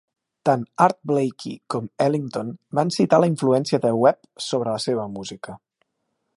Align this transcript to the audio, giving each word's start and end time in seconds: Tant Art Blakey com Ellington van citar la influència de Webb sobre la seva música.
Tant 0.49 0.61
Art 0.85 0.95
Blakey 1.11 1.53
com 1.75 1.89
Ellington 2.07 2.49
van 2.79 2.93
citar 2.97 3.21
la 3.25 3.29
influència 3.35 3.81
de 3.87 3.95
Webb 4.05 4.27
sobre 4.49 4.73
la 4.77 4.83
seva 4.89 5.07
música. 5.19 5.59